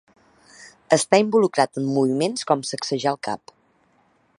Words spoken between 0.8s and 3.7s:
Està involucrat en moviments com sacsejar el cap.